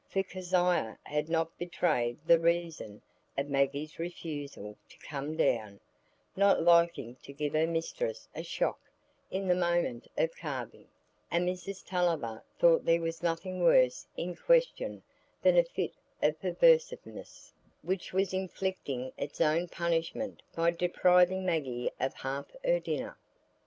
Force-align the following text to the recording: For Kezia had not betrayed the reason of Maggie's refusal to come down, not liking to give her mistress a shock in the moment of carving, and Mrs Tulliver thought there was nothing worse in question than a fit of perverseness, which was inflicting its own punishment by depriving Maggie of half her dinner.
For 0.09 0.23
Kezia 0.23 0.97
had 1.03 1.29
not 1.29 1.55
betrayed 1.59 2.17
the 2.25 2.39
reason 2.39 3.03
of 3.37 3.49
Maggie's 3.49 3.99
refusal 3.99 4.75
to 4.89 4.97
come 4.97 5.37
down, 5.37 5.79
not 6.35 6.63
liking 6.63 7.17
to 7.21 7.31
give 7.31 7.53
her 7.53 7.67
mistress 7.67 8.27
a 8.35 8.41
shock 8.41 8.79
in 9.29 9.47
the 9.47 9.53
moment 9.53 10.07
of 10.17 10.35
carving, 10.35 10.87
and 11.29 11.47
Mrs 11.47 11.85
Tulliver 11.85 12.43
thought 12.57 12.83
there 12.83 12.99
was 12.99 13.21
nothing 13.21 13.61
worse 13.63 14.07
in 14.17 14.35
question 14.35 15.03
than 15.43 15.55
a 15.55 15.63
fit 15.63 15.93
of 16.19 16.41
perverseness, 16.41 17.53
which 17.83 18.11
was 18.11 18.33
inflicting 18.33 19.11
its 19.17 19.39
own 19.39 19.67
punishment 19.67 20.41
by 20.55 20.71
depriving 20.71 21.45
Maggie 21.45 21.91
of 21.99 22.15
half 22.15 22.47
her 22.63 22.79
dinner. 22.79 23.19